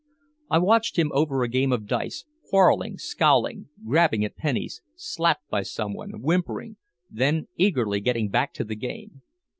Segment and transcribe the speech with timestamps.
[0.49, 5.61] I watched him over a game of dice, quarreling, scowling, grabbing at pennies, slapped by
[5.61, 6.77] some one, whimpering,
[7.11, 9.21] then eagerly getting back to the game.